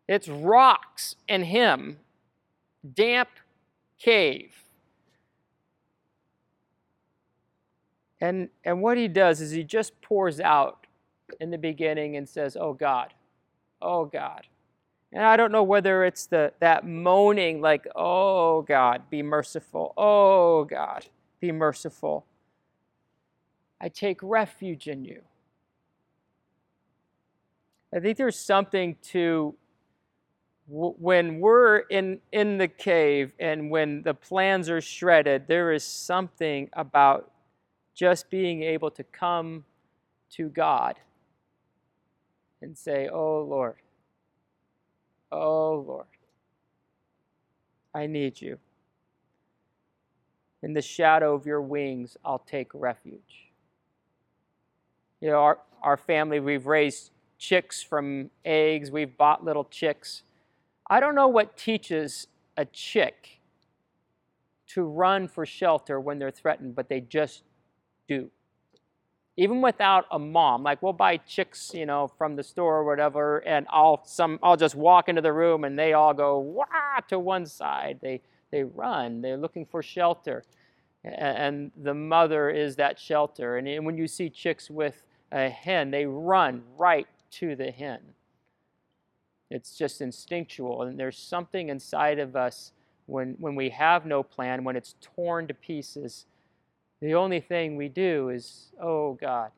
It's 0.09 0.29
rocks 0.29 1.15
and 1.29 1.45
him, 1.45 1.99
damp 2.95 3.29
cave. 3.99 4.55
And, 8.21 8.49
and 8.65 8.83
what 8.83 8.97
he 8.97 9.09
does 9.09 9.41
is 9.41 9.51
he 9.51 9.63
just 9.63 10.01
pours 10.01 10.41
out 10.41 10.87
in 11.39 11.51
the 11.51 11.59
beginning 11.59 12.17
and 12.17 12.29
says, 12.29 12.57
Oh 12.59 12.73
God, 12.73 13.13
oh 13.81 14.05
God. 14.05 14.47
And 15.13 15.25
I 15.25 15.37
don't 15.37 15.51
know 15.51 15.65
whether 15.65 16.05
it's 16.05 16.27
the, 16.27 16.53
that 16.61 16.87
moaning, 16.87 17.61
like, 17.61 17.87
oh 17.97 18.63
God, 18.63 19.03
be 19.11 19.23
merciful. 19.23 19.93
Oh 19.97 20.65
God, 20.65 21.07
be 21.41 21.51
merciful. 21.51 22.27
I 23.81 23.89
take 23.89 24.19
refuge 24.23 24.87
in 24.87 25.05
you. 25.05 25.23
I 27.95 27.99
think 27.99 28.19
there's 28.19 28.39
something 28.39 28.97
to 29.09 29.55
when 30.73 31.41
we're 31.41 31.79
in, 31.79 32.21
in 32.31 32.57
the 32.57 32.69
cave 32.69 33.33
and 33.41 33.71
when 33.71 34.03
the 34.03 34.15
plans 34.15 34.71
are 34.71 34.81
shredded, 34.81 35.49
there 35.49 35.73
is 35.73 35.83
something 35.83 36.71
about 36.75 37.33
just 37.93 38.31
being 38.31 38.63
able 38.63 38.93
to 38.93 39.03
come 39.03 39.65
to 40.31 40.49
God 40.49 40.97
and 42.63 42.77
say, 42.77 43.09
Oh 43.09 43.43
Lord, 43.43 43.77
oh 45.33 45.85
Lord, 45.87 46.07
I 47.95 48.07
need 48.07 48.41
you. 48.41 48.59
In 50.63 50.75
the 50.75 50.83
shadow 50.83 51.35
of 51.35 51.47
your 51.47 51.63
wings, 51.63 52.17
I'll 52.25 52.41
take 52.41 52.71
refuge. 52.75 53.51
You 55.21 55.31
know, 55.31 55.39
our, 55.39 55.59
our 55.83 55.97
family, 55.97 56.41
we've 56.41 56.67
raised 56.67 57.11
chicks 57.39 57.83
from 57.83 58.31
eggs, 58.45 58.91
we've 58.91 59.17
bought 59.17 59.45
little 59.45 59.65
chicks. 59.65 60.23
I 60.89 61.01
don't 61.01 61.15
know 61.15 61.29
what 61.29 61.57
teaches 61.57 62.27
a 62.57 62.65
chick 62.67 63.41
to 64.69 64.83
run 64.83 65.27
for 65.29 65.47
shelter 65.47 65.99
when 65.99 66.19
they're 66.19 66.31
threatened, 66.31 66.75
but 66.75 66.89
they 66.89 67.01
just 67.01 67.43
do. 68.07 68.31
Even 69.37 69.63
without 69.63 70.07
a 70.11 70.19
mom, 70.19 70.63
like 70.63 70.83
we'll 70.83 70.93
buy 70.93 71.17
chicks, 71.17 71.73
you 71.73 71.87
know, 71.87 72.09
from 72.19 72.37
the 72.37 72.43
store 72.43 72.79
or 72.79 72.85
whatever, 72.85 73.39
and 73.39 73.67
I'll 73.71 74.03
some 74.05 74.39
I'll 74.43 74.57
just 74.57 74.75
walk 74.75 75.09
into 75.09 75.23
the 75.23 75.33
room 75.33 75.65
and 75.65 75.79
they 75.79 75.93
all 75.93 76.13
go 76.13 76.39
wah 76.39 77.01
to 77.09 77.19
one 77.19 77.47
side. 77.47 78.01
They 78.03 78.21
they 78.51 78.65
run. 78.65 79.23
They're 79.23 79.37
looking 79.39 79.65
for 79.65 79.83
shelter, 79.83 80.45
and 81.05 81.71
the 81.81 81.95
mother 81.95 82.51
is 82.51 82.77
that 82.77 82.99
shelter. 82.99 83.57
And 83.57 83.87
when 83.87 83.97
you 83.97 84.09
see 84.09 84.29
chicks 84.29 84.69
with 84.69 85.03
a 85.33 85.49
hen, 85.49 85.91
they 85.91 86.07
run 86.07 86.63
right 86.77 87.07
to 87.33 87.55
the 87.57 87.71
hen. 87.71 88.01
It's 89.51 89.77
just 89.77 90.01
instinctual. 90.01 90.83
And 90.83 90.99
there's 90.99 91.19
something 91.19 91.69
inside 91.69 92.19
of 92.19 92.37
us 92.37 92.73
when, 93.07 93.35
when 93.39 93.55
we 93.55 93.71
have 93.71 94.07
no 94.07 94.23
plan, 94.23 94.65
when 94.65 94.77
it's 94.77 94.95
torn 95.01 95.49
to 95.49 95.55
pieces. 95.55 96.27
The 97.01 97.15
only 97.15 97.41
thing 97.41 97.77
we 97.77 97.89
do 97.89 98.29
is, 98.29 98.73
oh 98.81 99.15
God. 99.15 99.51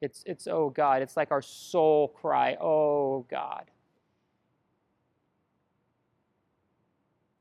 It's, 0.00 0.22
it's 0.26 0.46
oh 0.46 0.70
God. 0.70 1.02
It's 1.02 1.16
like 1.16 1.30
our 1.30 1.42
soul 1.42 2.08
cry, 2.08 2.56
oh 2.60 3.24
God. 3.30 3.64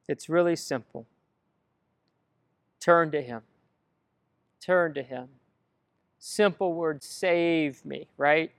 It's 0.07 0.27
really 0.27 0.55
simple. 0.55 1.05
Turn 2.79 3.11
to 3.11 3.21
Him. 3.21 3.41
Turn 4.59 4.93
to 4.95 5.03
Him. 5.03 5.29
Simple 6.17 6.73
word, 6.73 7.03
save 7.03 7.85
me, 7.85 8.07
right? 8.17 8.51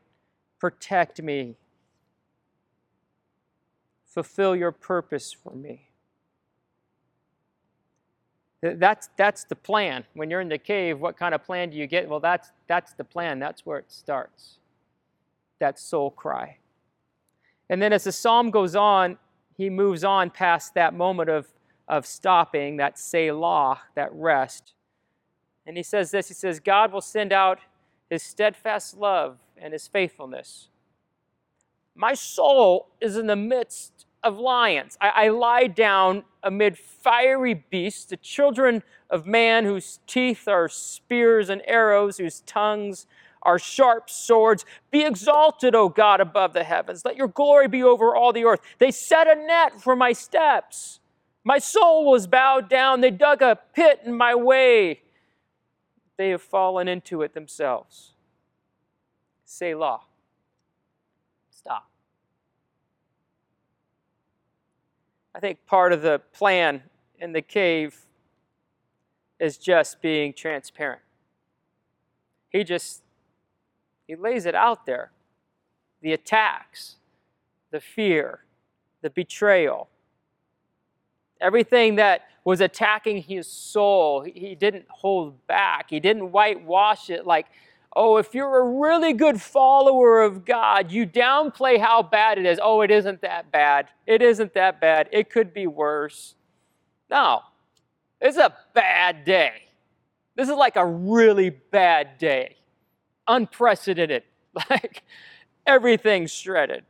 Protect 0.58 1.20
me. 1.20 1.56
Fulfill 4.06 4.56
your 4.56 4.72
purpose 4.72 5.32
for 5.32 5.54
me. 5.54 5.89
That's, 8.62 9.08
that's 9.16 9.44
the 9.44 9.56
plan. 9.56 10.04
When 10.14 10.30
you're 10.30 10.40
in 10.40 10.48
the 10.48 10.58
cave, 10.58 11.00
what 11.00 11.16
kind 11.16 11.34
of 11.34 11.42
plan 11.42 11.70
do 11.70 11.76
you 11.76 11.86
get? 11.86 12.08
Well, 12.08 12.20
that's, 12.20 12.50
that's 12.66 12.92
the 12.92 13.04
plan. 13.04 13.38
That's 13.38 13.64
where 13.64 13.78
it 13.78 13.90
starts. 13.90 14.58
That 15.58 15.78
soul 15.78 16.10
cry. 16.10 16.58
And 17.70 17.80
then 17.80 17.92
as 17.92 18.04
the 18.04 18.12
psalm 18.12 18.50
goes 18.50 18.76
on, 18.76 19.16
he 19.56 19.70
moves 19.70 20.04
on 20.04 20.30
past 20.30 20.74
that 20.74 20.92
moment 20.92 21.30
of, 21.30 21.46
of 21.88 22.04
stopping, 22.06 22.76
that 22.76 22.98
Selah, 22.98 23.80
that 23.94 24.12
rest. 24.12 24.74
And 25.66 25.76
he 25.76 25.82
says 25.82 26.10
this 26.10 26.28
He 26.28 26.34
says, 26.34 26.60
God 26.60 26.92
will 26.92 27.00
send 27.00 27.32
out 27.32 27.60
his 28.10 28.22
steadfast 28.22 28.96
love 28.96 29.38
and 29.56 29.72
his 29.72 29.86
faithfulness. 29.86 30.68
My 31.94 32.14
soul 32.14 32.88
is 33.00 33.16
in 33.16 33.26
the 33.26 33.36
midst 33.36 34.06
of 34.22 34.38
lions. 34.38 34.98
I, 35.00 35.08
I, 35.08 35.28
lie 35.28 35.66
down 35.66 36.24
amid 36.42 36.76
fiery 36.76 37.54
beasts, 37.54 38.04
the 38.04 38.16
children 38.16 38.82
of 39.08 39.26
man 39.26 39.64
whose 39.64 40.00
teeth 40.06 40.46
are 40.46 40.68
spears 40.68 41.48
and 41.48 41.62
arrows, 41.66 42.18
whose 42.18 42.40
tongues 42.40 43.06
are 43.42 43.58
sharp 43.58 44.10
swords. 44.10 44.64
Be 44.90 45.04
exalted, 45.04 45.74
O 45.74 45.88
God, 45.88 46.20
above 46.20 46.52
the 46.52 46.64
heavens. 46.64 47.04
Let 47.04 47.16
your 47.16 47.28
glory 47.28 47.68
be 47.68 47.82
over 47.82 48.14
all 48.14 48.32
the 48.32 48.44
earth. 48.44 48.60
They 48.78 48.90
set 48.90 49.26
a 49.26 49.34
net 49.34 49.80
for 49.80 49.96
my 49.96 50.12
steps. 50.12 51.00
My 51.42 51.58
soul 51.58 52.10
was 52.10 52.26
bowed 52.26 52.68
down. 52.68 53.00
They 53.00 53.10
dug 53.10 53.40
a 53.40 53.58
pit 53.74 54.00
in 54.04 54.14
my 54.14 54.34
way. 54.34 55.00
They 56.18 56.28
have 56.30 56.42
fallen 56.42 56.86
into 56.86 57.22
it 57.22 57.32
themselves. 57.32 58.12
Selah. 59.46 60.00
Stop. 61.50 61.90
I 65.40 65.42
think 65.42 65.64
part 65.64 65.94
of 65.94 66.02
the 66.02 66.20
plan 66.34 66.82
in 67.18 67.32
the 67.32 67.40
cave 67.40 67.96
is 69.38 69.56
just 69.56 70.02
being 70.02 70.34
transparent. 70.34 71.00
He 72.50 72.62
just 72.62 73.00
he 74.06 74.16
lays 74.16 74.44
it 74.44 74.54
out 74.54 74.84
there. 74.84 75.12
The 76.02 76.12
attacks, 76.12 76.96
the 77.70 77.80
fear, 77.80 78.40
the 79.00 79.08
betrayal, 79.08 79.88
everything 81.40 81.96
that 81.96 82.26
was 82.44 82.60
attacking 82.60 83.22
his 83.22 83.46
soul, 83.46 84.20
he 84.20 84.54
didn't 84.54 84.84
hold 84.90 85.46
back. 85.46 85.86
He 85.88 86.00
didn't 86.00 86.32
whitewash 86.32 87.08
it 87.08 87.26
like 87.26 87.46
Oh, 87.94 88.18
if 88.18 88.34
you're 88.34 88.58
a 88.58 88.80
really 88.80 89.12
good 89.12 89.40
follower 89.40 90.22
of 90.22 90.44
God, 90.44 90.92
you 90.92 91.06
downplay 91.06 91.80
how 91.80 92.02
bad 92.02 92.38
it 92.38 92.46
is. 92.46 92.60
Oh, 92.62 92.82
it 92.82 92.90
isn't 92.90 93.20
that 93.22 93.50
bad. 93.50 93.88
It 94.06 94.22
isn't 94.22 94.54
that 94.54 94.80
bad. 94.80 95.08
It 95.10 95.28
could 95.28 95.52
be 95.52 95.66
worse. 95.66 96.36
No, 97.10 97.40
it's 98.20 98.36
a 98.36 98.54
bad 98.74 99.24
day. 99.24 99.64
This 100.36 100.48
is 100.48 100.54
like 100.54 100.76
a 100.76 100.86
really 100.86 101.50
bad 101.50 102.18
day. 102.18 102.56
Unprecedented. 103.26 104.24
Like 104.68 105.04
everything's 105.64 106.32
shredded. 106.32 106.84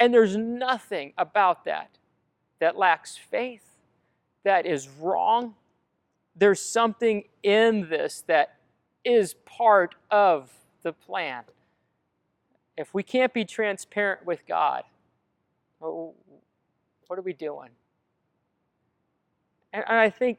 And 0.00 0.12
there's 0.12 0.38
nothing 0.38 1.12
about 1.18 1.66
that 1.66 1.90
that 2.60 2.78
lacks 2.78 3.16
faith, 3.16 3.64
that 4.42 4.64
is 4.64 4.88
wrong. 4.88 5.54
There's 6.34 6.62
something 6.62 7.24
in 7.42 7.90
this 7.90 8.24
that 8.26 8.53
is 9.04 9.34
part 9.44 9.94
of 10.10 10.50
the 10.82 10.92
plan. 10.92 11.44
If 12.76 12.92
we 12.92 13.02
can't 13.02 13.32
be 13.32 13.44
transparent 13.44 14.26
with 14.26 14.46
God, 14.46 14.84
what 15.78 17.18
are 17.18 17.22
we 17.22 17.32
doing? 17.32 17.70
And 19.72 19.84
I 19.84 20.10
think 20.10 20.38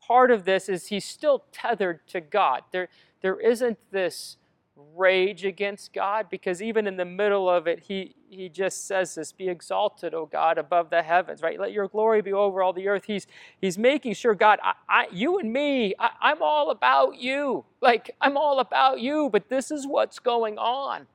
part 0.00 0.30
of 0.30 0.44
this 0.44 0.68
is 0.68 0.88
he's 0.88 1.04
still 1.04 1.44
tethered 1.52 2.06
to 2.08 2.20
God. 2.20 2.62
There, 2.72 2.88
there 3.22 3.40
isn't 3.40 3.78
this 3.90 4.36
rage 4.76 5.44
against 5.44 5.92
God 5.92 6.26
because 6.30 6.60
even 6.60 6.86
in 6.86 6.96
the 6.96 7.04
middle 7.04 7.48
of 7.48 7.66
it, 7.66 7.80
he, 7.80 8.14
he 8.28 8.48
just 8.48 8.86
says 8.86 9.14
this 9.14 9.32
Be 9.32 9.48
exalted, 9.48 10.14
O 10.14 10.26
God, 10.26 10.58
above 10.58 10.90
the 10.90 11.02
heavens, 11.02 11.42
right? 11.42 11.58
Let 11.60 11.72
your 11.72 11.88
glory 11.88 12.22
be 12.22 12.32
over 12.32 12.62
all 12.62 12.72
the 12.72 12.88
earth. 12.88 13.04
He's, 13.06 13.26
he's 13.60 13.78
making 13.78 14.14
sure, 14.14 14.34
God, 14.34 14.58
I, 14.62 14.74
I 14.88 15.06
you 15.12 15.38
and 15.38 15.52
me, 15.52 15.94
I, 15.98 16.10
I'm 16.20 16.42
all 16.42 16.70
about 16.70 17.16
you. 17.16 17.64
Like, 17.80 18.10
I'm 18.20 18.36
all 18.36 18.60
about 18.60 19.00
you, 19.00 19.30
but 19.32 19.48
this 19.48 19.70
is 19.70 19.86
what's 19.86 20.18
going 20.18 20.58
on. 20.58 21.06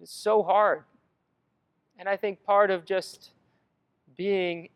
It's 0.00 0.12
so 0.12 0.42
hard. 0.42 0.84
And 1.98 2.08
I 2.08 2.16
think 2.16 2.44
part 2.44 2.70
of 2.70 2.84
just 2.84 3.30
being 4.16 4.68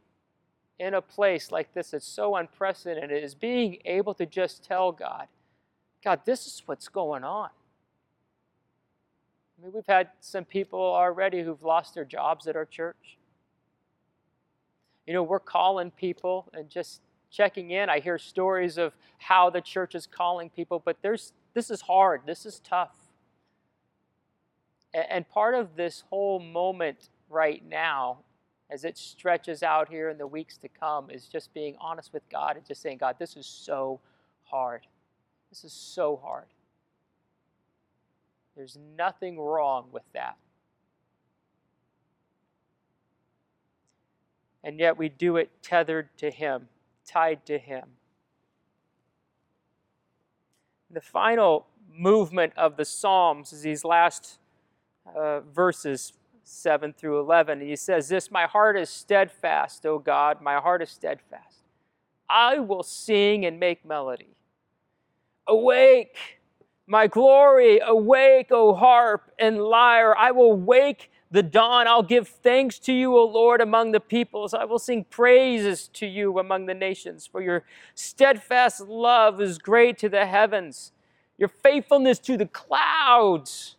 in 0.79 0.95
a 0.95 1.03
place 1.03 1.51
like 1.51 1.73
this 1.75 1.91
that's 1.91 2.07
so 2.07 2.37
unprecedented 2.37 3.23
is 3.23 3.35
being 3.35 3.79
able 3.85 4.15
to 4.15 4.27
just 4.27 4.65
tell 4.65 4.93
God, 4.93 5.27
God, 6.03 6.21
this 6.25 6.47
is 6.47 6.63
what's 6.67 6.89
going 6.89 7.25
on. 7.25 7.51
I 9.59 9.65
mean, 9.65 9.73
we've 9.73 9.87
had 9.87 10.11
some 10.21 10.45
people 10.45 10.81
already 10.81 11.43
who've 11.43 11.63
lost 11.63 11.95
their 11.95 12.05
jobs 12.05 12.47
at 12.47 12.55
our 12.55 12.65
church. 12.65 13.19
You 15.07 15.15
know, 15.15 15.23
we're 15.23 15.41
calling 15.41 15.91
people 15.91 16.49
and 16.53 16.69
just 16.69 17.01
checking 17.31 17.71
in. 17.71 17.89
I 17.89 17.99
hear 17.99 18.19
stories 18.19 18.79
of 18.79 18.93
how 19.19 19.51
the 19.51 19.61
church 19.61 19.95
is 19.95 20.07
calling 20.07 20.51
people, 20.51 20.81
but 20.85 20.99
there's 21.03 21.33
this 21.55 21.71
is 21.71 21.81
hard. 21.81 22.23
This 22.27 22.47
is 22.47 22.61
tough. 22.61 22.93
And 24.95 25.29
part 25.29 25.55
of 25.55 25.77
this 25.77 26.05
whole 26.09 26.39
moment 26.39 27.11
right 27.29 27.63
now, 27.69 28.19
as 28.71 28.85
it 28.85 28.97
stretches 28.97 29.63
out 29.63 29.89
here 29.89 30.09
in 30.09 30.19
the 30.19 30.27
weeks 30.27 30.57
to 30.59 30.69
come, 30.69 31.11
is 31.11 31.27
just 31.27 31.53
being 31.53 31.77
honest 31.81 32.13
with 32.13 32.23
God 32.31 32.57
and 32.57 32.67
just 32.67 32.81
saying, 32.81 32.99
God, 32.99 33.17
this 33.19 33.37
is 33.37 33.47
so 33.47 34.01
hard. 34.45 34.87
This 35.51 35.65
is 35.65 35.73
so 35.73 36.21
hard. 36.23 36.47
There's 38.57 38.77
nothing 38.97 39.39
wrong 39.39 39.87
with 39.93 40.03
that. 40.15 40.37
And 44.65 44.79
yet 44.79 44.99
we 44.99 45.09
do 45.09 45.37
it 45.37 45.51
tethered 45.63 46.09
to 46.19 46.31
Him, 46.31 46.69
tied 47.07 47.47
to 47.47 47.59
Him. 47.59 47.85
The 50.91 51.01
final 51.01 51.67
movement 51.97 52.53
of 52.57 52.77
the 52.77 52.85
Psalms 52.85 53.53
is 53.53 53.63
these 53.63 53.85
last 53.85 54.39
uh, 55.17 55.41
verses, 55.41 56.15
7 56.45 56.95
through 56.95 57.21
11. 57.21 57.61
And 57.61 57.69
he 57.69 57.77
says, 57.77 58.09
This, 58.09 58.31
my 58.31 58.47
heart 58.47 58.77
is 58.77 58.91
steadfast, 58.91 59.87
O 59.87 59.99
God, 59.99 60.41
my 60.41 60.57
heart 60.57 60.83
is 60.83 60.91
steadfast. 60.91 61.63
I 62.29 62.59
will 62.59 62.83
sing 62.83 63.47
and 63.47 63.61
make 63.61 63.85
melody. 63.85 64.38
Awake, 65.49 66.17
my 66.87 67.07
glory, 67.07 67.81
awake, 67.85 68.49
O 68.51 68.75
harp 68.75 69.33
and 69.39 69.63
lyre. 69.63 70.15
I 70.17 70.31
will 70.31 70.55
wake 70.55 71.11
the 71.31 71.43
dawn. 71.43 71.87
I'll 71.87 72.03
give 72.03 72.29
thanks 72.29 72.79
to 72.81 72.93
you, 72.93 73.17
O 73.17 73.25
Lord, 73.25 73.61
among 73.61 73.93
the 73.93 74.01
peoples. 74.01 74.55
I 74.55 74.65
will 74.65 74.79
sing 74.79 75.05
praises 75.05 75.89
to 75.95 76.07
you 76.07 76.39
among 76.39 76.67
the 76.67 76.75
nations, 76.75 77.27
for 77.27 77.43
your 77.43 77.65
steadfast 77.95 78.81
love 78.81 79.41
is 79.41 79.59
great 79.59 79.99
to 79.99 80.09
the 80.09 80.27
heavens, 80.27 80.93
your 81.37 81.49
faithfulness 81.49 82.19
to 82.21 82.37
the 82.37 82.47
clouds. 82.47 83.77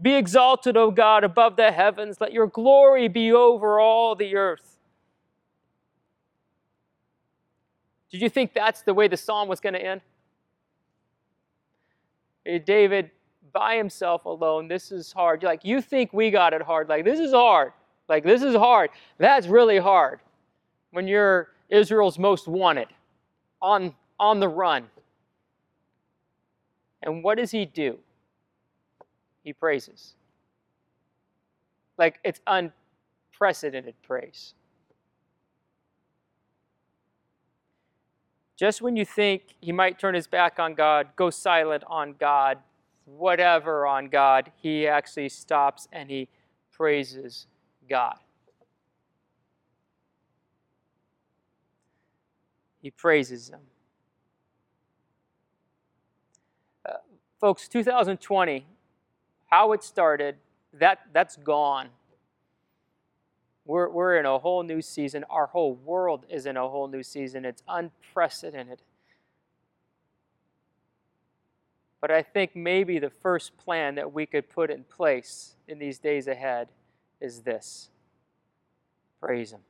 Be 0.00 0.14
exalted, 0.14 0.76
O 0.76 0.90
God, 0.90 1.24
above 1.24 1.56
the 1.56 1.72
heavens. 1.72 2.20
Let 2.20 2.32
your 2.32 2.46
glory 2.46 3.08
be 3.08 3.32
over 3.32 3.78
all 3.78 4.14
the 4.14 4.34
earth. 4.34 4.78
Did 8.10 8.22
you 8.22 8.28
think 8.28 8.54
that's 8.54 8.82
the 8.82 8.94
way 8.94 9.08
the 9.08 9.16
psalm 9.16 9.48
was 9.48 9.60
going 9.60 9.74
to 9.74 9.82
end? 9.82 10.00
David 12.44 13.10
by 13.52 13.76
himself 13.76 14.24
alone. 14.24 14.68
This 14.68 14.92
is 14.92 15.12
hard. 15.12 15.42
Like, 15.42 15.64
you 15.64 15.80
think 15.80 16.12
we 16.12 16.30
got 16.30 16.52
it 16.52 16.62
hard. 16.62 16.88
Like, 16.88 17.04
this 17.04 17.20
is 17.20 17.32
hard. 17.32 17.72
Like, 18.08 18.24
this 18.24 18.42
is 18.42 18.54
hard. 18.54 18.90
That's 19.18 19.46
really 19.46 19.78
hard 19.78 20.20
when 20.90 21.06
you're 21.06 21.48
Israel's 21.68 22.18
most 22.18 22.48
wanted, 22.48 22.88
on, 23.62 23.94
on 24.18 24.40
the 24.40 24.48
run. 24.48 24.86
And 27.02 27.22
what 27.22 27.38
does 27.38 27.50
he 27.50 27.64
do? 27.64 27.98
He 29.44 29.52
praises. 29.52 30.14
Like, 31.96 32.18
it's 32.24 32.40
unprecedented 32.46 33.94
praise. 34.02 34.54
Just 38.60 38.82
when 38.82 38.94
you 38.94 39.06
think 39.06 39.54
he 39.62 39.72
might 39.72 39.98
turn 39.98 40.14
his 40.14 40.26
back 40.26 40.58
on 40.58 40.74
God, 40.74 41.08
go 41.16 41.30
silent 41.30 41.82
on 41.86 42.14
God, 42.20 42.58
whatever 43.06 43.86
on 43.86 44.10
God, 44.10 44.52
he 44.60 44.86
actually 44.86 45.30
stops 45.30 45.88
and 45.90 46.10
he 46.10 46.28
praises 46.70 47.46
God. 47.88 48.18
He 52.82 52.90
praises 52.90 53.48
him. 53.48 53.60
Uh, 56.86 56.96
folks, 57.40 57.66
2020, 57.66 58.66
how 59.46 59.72
it 59.72 59.82
started, 59.82 60.36
that, 60.74 60.98
that's 61.14 61.36
gone. 61.36 61.88
We're, 63.70 63.88
we're 63.88 64.16
in 64.16 64.26
a 64.26 64.36
whole 64.36 64.64
new 64.64 64.82
season. 64.82 65.24
Our 65.30 65.46
whole 65.46 65.74
world 65.74 66.26
is 66.28 66.44
in 66.44 66.56
a 66.56 66.68
whole 66.68 66.88
new 66.88 67.04
season. 67.04 67.44
It's 67.44 67.62
unprecedented. 67.68 68.82
But 72.00 72.10
I 72.10 72.20
think 72.22 72.56
maybe 72.56 72.98
the 72.98 73.10
first 73.10 73.56
plan 73.56 73.94
that 73.94 74.12
we 74.12 74.26
could 74.26 74.50
put 74.50 74.72
in 74.72 74.82
place 74.82 75.54
in 75.68 75.78
these 75.78 76.00
days 76.00 76.26
ahead 76.26 76.66
is 77.20 77.42
this 77.42 77.90
praise 79.20 79.52
Him. 79.52 79.60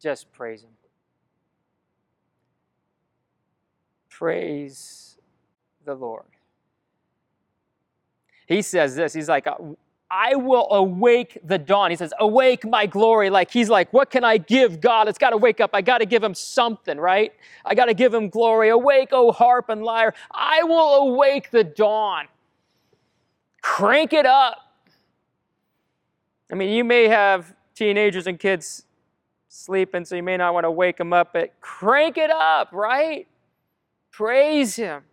Just 0.00 0.30
praise 0.32 0.62
Him. 0.62 0.70
Praise 4.08 5.16
the 5.84 5.94
Lord. 5.94 6.26
He 8.46 8.62
says 8.62 8.94
this 8.94 9.14
He's 9.14 9.28
like, 9.28 9.48
uh, 9.48 9.56
I 10.14 10.34
will 10.34 10.70
awake 10.70 11.38
the 11.42 11.56
dawn. 11.56 11.90
He 11.90 11.96
says, 11.96 12.12
Awake 12.20 12.66
my 12.66 12.84
glory. 12.84 13.30
Like 13.30 13.50
he's 13.50 13.70
like, 13.70 13.90
What 13.94 14.10
can 14.10 14.24
I 14.24 14.36
give 14.36 14.78
God? 14.78 15.08
It's 15.08 15.18
got 15.18 15.30
to 15.30 15.38
wake 15.38 15.58
up. 15.58 15.70
I 15.72 15.80
got 15.80 15.98
to 15.98 16.06
give 16.06 16.22
him 16.22 16.34
something, 16.34 16.98
right? 16.98 17.32
I 17.64 17.74
got 17.74 17.86
to 17.86 17.94
give 17.94 18.12
him 18.12 18.28
glory. 18.28 18.68
Awake, 18.68 19.08
O 19.12 19.32
harp 19.32 19.70
and 19.70 19.82
lyre. 19.82 20.12
I 20.30 20.64
will 20.64 20.96
awake 21.08 21.50
the 21.50 21.64
dawn. 21.64 22.26
Crank 23.62 24.12
it 24.12 24.26
up. 24.26 24.58
I 26.52 26.56
mean, 26.56 26.68
you 26.68 26.84
may 26.84 27.08
have 27.08 27.54
teenagers 27.74 28.26
and 28.26 28.38
kids 28.38 28.84
sleeping, 29.48 30.04
so 30.04 30.14
you 30.14 30.22
may 30.22 30.36
not 30.36 30.52
want 30.52 30.64
to 30.64 30.70
wake 30.70 30.98
them 30.98 31.14
up, 31.14 31.32
but 31.32 31.58
crank 31.62 32.18
it 32.18 32.30
up, 32.30 32.68
right? 32.72 33.26
Praise 34.10 34.76
him. 34.76 35.04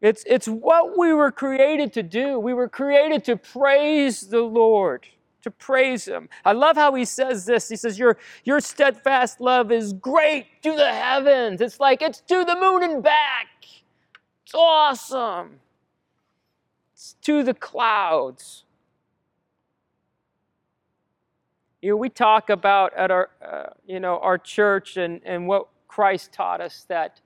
It's, 0.00 0.24
it's 0.26 0.48
what 0.48 0.96
we 0.98 1.12
were 1.12 1.30
created 1.30 1.92
to 1.94 2.02
do. 2.02 2.38
We 2.38 2.54
were 2.54 2.68
created 2.68 3.24
to 3.24 3.36
praise 3.36 4.22
the 4.22 4.40
Lord, 4.40 5.06
to 5.42 5.50
praise 5.50 6.06
Him. 6.06 6.28
I 6.44 6.52
love 6.52 6.76
how 6.76 6.94
He 6.94 7.04
says 7.04 7.44
this. 7.44 7.68
He 7.68 7.76
says, 7.76 7.98
Your, 7.98 8.16
your 8.44 8.60
steadfast 8.60 9.40
love 9.40 9.70
is 9.70 9.92
great 9.92 10.62
to 10.62 10.74
the 10.74 10.90
heavens. 10.90 11.60
It's 11.60 11.80
like 11.80 12.00
it's 12.00 12.20
to 12.22 12.44
the 12.44 12.56
moon 12.56 12.82
and 12.82 13.02
back. 13.02 13.48
It's 14.44 14.54
awesome. 14.54 15.60
It's 16.94 17.14
to 17.22 17.42
the 17.42 17.54
clouds. 17.54 18.64
You 21.82 21.90
know, 21.90 21.96
we 21.96 22.08
talk 22.08 22.50
about 22.50 22.94
at 22.94 23.10
our, 23.10 23.30
uh, 23.42 23.70
you 23.86 24.00
know, 24.00 24.18
our 24.18 24.38
church 24.38 24.96
and, 24.96 25.20
and 25.24 25.46
what 25.46 25.68
Christ 25.88 26.32
taught 26.32 26.60
us 26.60 26.84
that 26.88 27.20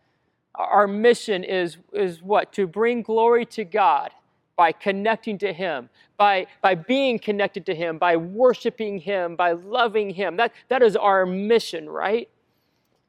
our 0.55 0.87
mission 0.87 1.45
is, 1.45 1.79
is 1.93 2.23
what? 2.23 2.53
To 2.53 2.67
bring 2.67 3.03
glory 3.03 3.45
to 3.47 3.65
God 3.65 4.11
by 4.57 4.71
connecting 4.73 5.39
to 5.39 5.53
Him, 5.53 5.89
by, 6.17 6.47
by 6.63 6.75
being 6.75 7.19
connected 7.19 7.67
to 7.67 7.75
Him, 7.75 7.99
by 7.99 8.17
worshiping 8.17 8.99
Him, 8.99 9.35
by 9.37 9.53
loving 9.53 10.11
Him. 10.11 10.37
That, 10.37 10.53
that 10.69 10.83
is 10.83 10.97
our 10.97 11.27
mission, 11.27 11.89
right? 11.89 12.29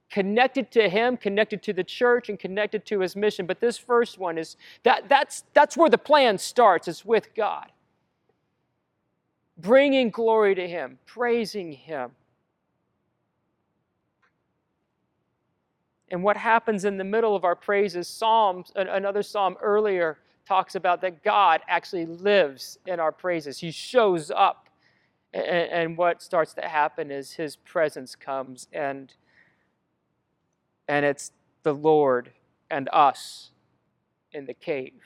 Connected 0.09 0.71
to 0.71 0.89
Him, 0.89 1.17
connected 1.17 1.61
to 1.63 1.73
the 1.73 1.83
church, 1.83 2.29
and 2.29 2.39
connected 2.39 2.85
to 2.87 2.99
His 2.99 3.15
mission. 3.15 3.45
But 3.45 3.59
this 3.59 3.77
first 3.77 4.17
one 4.17 4.37
is 4.37 4.57
that, 4.83 5.07
that's, 5.07 5.43
that's 5.53 5.77
where 5.77 5.89
the 5.89 5.97
plan 5.99 6.37
starts, 6.37 6.87
it's 6.87 7.05
with 7.05 7.33
God. 7.35 7.67
Bringing 9.57 10.09
glory 10.09 10.55
to 10.55 10.67
Him, 10.67 10.97
praising 11.05 11.71
Him. 11.71 12.11
And 16.09 16.23
what 16.23 16.37
happens 16.37 16.85
in 16.85 16.97
the 16.97 17.03
middle 17.03 17.35
of 17.35 17.43
our 17.43 17.55
praises, 17.55 18.07
Psalms, 18.07 18.71
another 18.75 19.23
psalm 19.23 19.57
earlier 19.61 20.19
talks 20.47 20.75
about 20.75 21.01
that 21.01 21.23
God 21.23 21.61
actually 21.67 22.05
lives 22.05 22.77
in 22.85 22.99
our 22.99 23.11
praises. 23.11 23.59
He 23.59 23.71
shows 23.71 24.29
up. 24.31 24.69
And, 25.33 25.97
what 25.97 26.21
starts 26.21 26.53
to 26.53 26.61
happen 26.61 27.11
is 27.11 27.33
his 27.33 27.57
presence 27.57 28.15
comes 28.15 28.69
and 28.71 29.13
and 30.87 31.03
it's 31.03 31.33
the 31.63 31.73
Lord 31.73 32.31
and 32.69 32.87
us 32.93 33.49
in 34.31 34.45
the 34.45 34.53
cave 34.53 35.01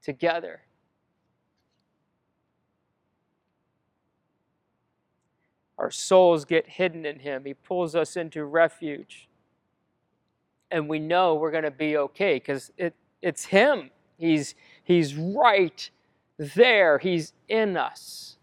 together. 0.00 0.60
Our 5.76 5.90
souls 5.90 6.44
get 6.44 6.68
hidden 6.68 7.04
in 7.04 7.18
him. 7.18 7.44
He 7.44 7.54
pulls 7.54 7.96
us 7.96 8.16
into 8.16 8.44
refuge 8.44 9.28
and 10.70 10.88
we 10.88 10.98
know 10.98 11.34
we're 11.34 11.50
going 11.50 11.64
to 11.64 11.70
be 11.70 11.96
okay 11.96 12.34
because 12.34 12.70
it, 12.76 12.94
it's 13.22 13.44
Him. 13.44 13.90
He's, 14.18 14.54
he's 14.84 15.14
right 15.14 15.90
there, 16.38 16.98
He's 16.98 17.32
in 17.48 17.76
us. 17.76 18.36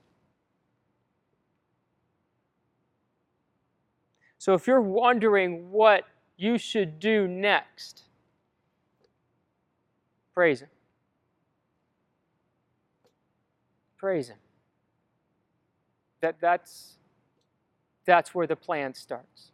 So 4.38 4.54
if 4.54 4.68
you're 4.68 4.82
wondering 4.82 5.72
what 5.72 6.04
you 6.38 6.58
should 6.58 7.00
do 7.00 7.28
next, 7.28 8.04
praise 10.34 10.62
Him. 10.62 10.70
Praise 13.98 14.30
Him. 14.30 14.38
That, 16.22 16.36
that's, 16.40 16.98
that's 18.06 18.36
where 18.36 18.46
the 18.46 18.56
plan 18.56 18.94
starts. 18.94 19.52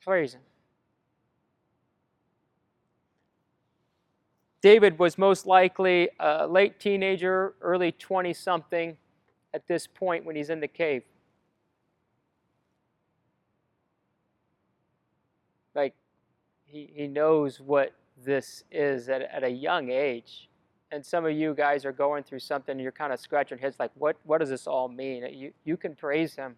Praise 0.00 0.34
Him. 0.34 0.42
David 4.62 4.96
was 5.00 5.18
most 5.18 5.44
likely 5.44 6.08
a 6.20 6.46
late 6.46 6.78
teenager, 6.78 7.54
early 7.60 7.90
20 7.90 8.32
something 8.32 8.96
at 9.52 9.66
this 9.66 9.88
point 9.88 10.24
when 10.24 10.36
he's 10.36 10.50
in 10.50 10.60
the 10.60 10.68
cave. 10.68 11.02
Like, 15.74 15.94
he, 16.64 16.88
he 16.94 17.08
knows 17.08 17.60
what 17.60 17.92
this 18.24 18.62
is 18.70 19.08
at, 19.08 19.22
at 19.22 19.42
a 19.42 19.50
young 19.50 19.90
age. 19.90 20.48
And 20.92 21.04
some 21.04 21.24
of 21.26 21.32
you 21.32 21.54
guys 21.54 21.84
are 21.84 21.92
going 21.92 22.22
through 22.22 22.40
something, 22.40 22.72
and 22.72 22.80
you're 22.80 22.92
kind 22.92 23.12
of 23.12 23.18
scratching 23.18 23.58
your 23.58 23.62
heads 23.62 23.76
like, 23.80 23.90
what, 23.94 24.16
what 24.22 24.38
does 24.38 24.50
this 24.50 24.68
all 24.68 24.88
mean? 24.88 25.24
Uh, 25.24 25.28
you, 25.28 25.52
you 25.64 25.76
can 25.76 25.96
praise 25.96 26.36
him. 26.36 26.54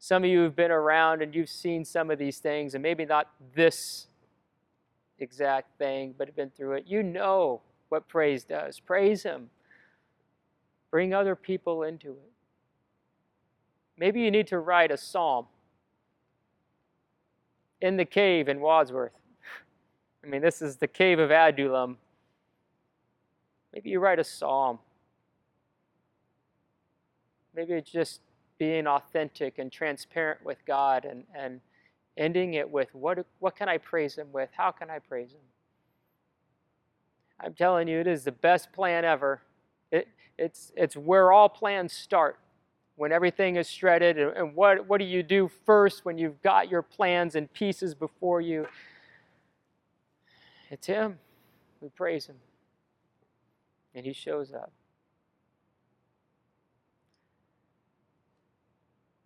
Some 0.00 0.24
of 0.24 0.30
you 0.30 0.40
have 0.40 0.56
been 0.56 0.72
around 0.72 1.22
and 1.22 1.32
you've 1.32 1.48
seen 1.48 1.84
some 1.84 2.10
of 2.10 2.18
these 2.18 2.38
things, 2.38 2.74
and 2.74 2.82
maybe 2.82 3.04
not 3.04 3.30
this 3.54 4.08
exact 5.18 5.78
thing, 5.78 6.14
but 6.16 6.28
have 6.28 6.36
been 6.36 6.50
through 6.50 6.74
it. 6.74 6.84
You 6.86 7.02
know 7.02 7.60
what 7.88 8.08
praise 8.08 8.44
does. 8.44 8.80
Praise 8.80 9.22
Him. 9.22 9.50
Bring 10.90 11.14
other 11.14 11.36
people 11.36 11.82
into 11.82 12.10
it. 12.10 12.32
Maybe 13.98 14.20
you 14.20 14.30
need 14.30 14.46
to 14.48 14.58
write 14.58 14.90
a 14.90 14.96
psalm 14.96 15.46
in 17.80 17.96
the 17.96 18.04
cave 18.04 18.48
in 18.48 18.60
Wadsworth. 18.60 19.12
I 20.24 20.28
mean, 20.28 20.40
this 20.40 20.62
is 20.62 20.76
the 20.76 20.86
cave 20.88 21.18
of 21.18 21.30
Adullam. 21.30 21.98
Maybe 23.72 23.90
you 23.90 24.00
write 24.00 24.18
a 24.18 24.24
psalm. 24.24 24.78
Maybe 27.54 27.74
it's 27.74 27.90
just 27.90 28.20
being 28.58 28.86
authentic 28.86 29.58
and 29.58 29.70
transparent 29.70 30.44
with 30.44 30.58
God 30.66 31.04
and, 31.04 31.24
and 31.34 31.60
ending 32.16 32.54
it 32.54 32.70
with 32.70 32.94
what, 32.94 33.24
what 33.38 33.56
can 33.56 33.68
I 33.68 33.78
praise 33.78 34.16
Him 34.16 34.28
with? 34.32 34.50
How 34.56 34.70
can 34.70 34.90
I 34.90 34.98
praise 34.98 35.32
Him? 35.32 35.40
I'm 37.40 37.54
telling 37.54 37.88
you, 37.88 37.98
it 37.98 38.06
is 38.06 38.24
the 38.24 38.32
best 38.32 38.72
plan 38.72 39.04
ever. 39.04 39.42
It, 39.90 40.08
it's, 40.38 40.72
it's 40.76 40.96
where 40.96 41.32
all 41.32 41.48
plans 41.48 41.92
start 41.92 42.38
when 42.96 43.10
everything 43.12 43.56
is 43.56 43.68
shredded. 43.68 44.18
And, 44.18 44.36
and 44.36 44.54
what, 44.54 44.88
what 44.88 44.98
do 44.98 45.04
you 45.04 45.22
do 45.22 45.50
first 45.66 46.04
when 46.04 46.18
you've 46.18 46.40
got 46.42 46.70
your 46.70 46.82
plans 46.82 47.34
and 47.34 47.52
pieces 47.52 47.94
before 47.94 48.40
you? 48.40 48.66
It's 50.70 50.86
Him. 50.86 51.18
We 51.80 51.88
praise 51.88 52.26
Him. 52.26 52.36
And 53.94 54.06
He 54.06 54.12
shows 54.12 54.52
up. 54.52 54.72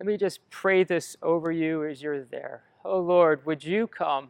Let 0.01 0.07
me 0.07 0.17
just 0.17 0.41
pray 0.51 0.85
this 0.85 1.17
over 1.23 1.51
you 1.51 1.85
as 1.85 2.03
you're 2.03 2.25
there. 2.25 2.63
Oh 2.89 3.01
Lord, 3.01 3.45
would 3.45 3.65
you 3.65 3.89
come 3.89 4.29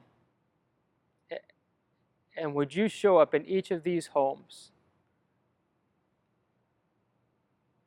and 2.34 2.54
would 2.54 2.74
you 2.74 2.88
show 2.88 3.18
up 3.18 3.34
in 3.34 3.44
each 3.44 3.70
of 3.70 3.82
these 3.82 4.06
homes? 4.08 4.70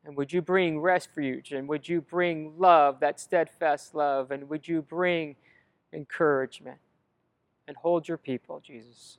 And 0.04 0.16
would 0.16 0.32
you 0.32 0.40
bring 0.40 0.80
refuge? 0.80 1.50
And 1.50 1.68
would 1.68 1.88
you 1.88 2.00
bring 2.00 2.54
love, 2.56 3.00
that 3.00 3.18
steadfast 3.18 3.96
love? 3.96 4.30
And 4.30 4.48
would 4.48 4.68
you 4.68 4.80
bring 4.80 5.34
encouragement? 5.92 6.78
And 7.66 7.76
hold 7.76 8.06
your 8.06 8.16
people, 8.16 8.62
Jesus. 8.64 9.18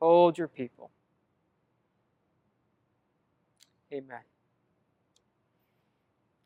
Hold 0.00 0.38
your 0.38 0.48
people. 0.48 0.90
Amen. 3.92 4.20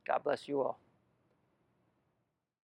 God 0.05 0.25
bless 0.25 0.49
you 0.49 0.63
all. 0.63 0.81